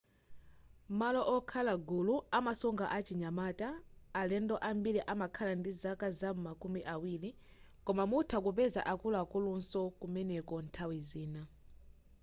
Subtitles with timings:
[0.99, 3.69] malo okhala gulu amasunga achinyamata
[4.21, 7.29] alendo ambili amakhala ndi zaka zam'ma kumi awiri
[7.85, 11.41] koma mutha kupeza akuluakulunso kumeneku nthawi zina